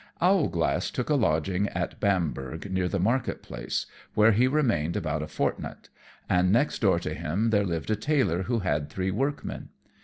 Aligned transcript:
_Owlglass 0.19 0.89
took 0.89 1.11
a 1.11 1.13
lodging 1.13 1.67
at 1.69 1.99
Bamberg, 1.99 2.71
near 2.71 2.85
to 2.85 2.89
the 2.89 2.99
market 2.99 3.43
place, 3.43 3.85
where 4.15 4.31
he 4.31 4.47
remained 4.47 4.95
about 4.95 5.21
a 5.21 5.27
fortnight, 5.27 5.89
and 6.27 6.51
next 6.51 6.79
door 6.81 6.97
to 6.97 7.13
him 7.13 7.51
there 7.51 7.63
lived 7.67 7.91
a 7.91 7.95
tailor 7.95 8.41
who 8.49 8.61
had 8.61 8.89
three 8.89 9.11
workmen. 9.11 9.69